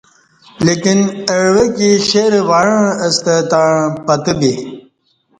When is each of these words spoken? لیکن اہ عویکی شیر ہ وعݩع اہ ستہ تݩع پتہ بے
لیکن 0.65 0.97
اہ 1.31 1.37
عویکی 1.49 1.91
شیر 2.07 2.31
ہ 2.37 2.41
وعݩع 2.49 2.79
اہ 3.03 3.09
ستہ 3.15 3.35
تݩع 3.49 3.73
پتہ 4.05 4.33
بے 4.39 4.51